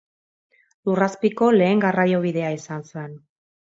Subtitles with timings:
[0.89, 3.19] Lurrazpiko lehen garraiobidea izan zen.